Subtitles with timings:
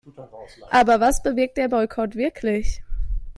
[0.71, 2.81] Aber was bewirkt der Boykott wirklich?